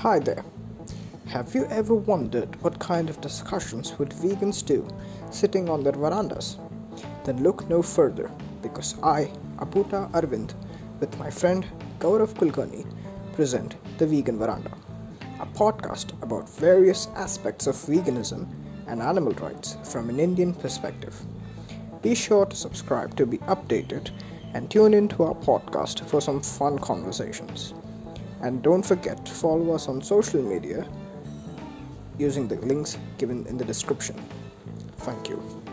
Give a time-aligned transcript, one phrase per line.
[0.00, 0.44] Hi there.
[1.28, 4.86] Have you ever wondered what kind of discussions would vegans do
[5.30, 6.58] sitting on their verandas?
[7.24, 8.30] Then look no further
[8.60, 10.52] because I, Aputa Arvind,
[11.00, 11.66] with my friend
[11.98, 12.84] Gaurav Kulkarni,
[13.32, 14.76] present The Vegan Verandah,
[15.40, 18.46] a podcast about various aspects of veganism
[18.86, 21.18] and animal rights from an Indian perspective.
[22.02, 24.10] Be sure to subscribe to be updated
[24.52, 27.72] and tune into our podcast for some fun conversations.
[28.42, 30.86] And don't forget to follow us on social media
[32.18, 34.16] using the links given in the description.
[34.98, 35.65] Thank you.